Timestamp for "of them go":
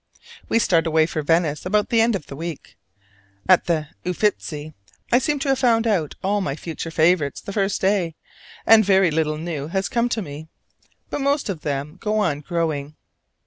11.49-12.17